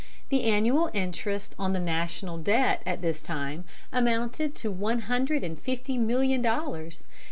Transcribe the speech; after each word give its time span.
The 0.29 0.45
annual 0.45 0.89
interest 0.95 1.53
on 1.59 1.73
the 1.73 1.79
national 1.79 2.39
debt 2.39 2.81
at 2.87 3.03
this 3.03 3.21
time 3.21 3.65
amounted 3.91 4.55
to 4.55 4.71
one 4.71 5.01
hundred 5.01 5.43
and 5.43 5.61
fifty 5.61 5.95
million 5.95 6.41
dollars. 6.41 7.05